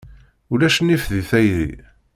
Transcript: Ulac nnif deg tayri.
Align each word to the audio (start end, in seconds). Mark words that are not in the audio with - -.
Ulac 0.53 0.77
nnif 0.81 1.03
deg 1.11 1.23
tayri. 1.29 1.71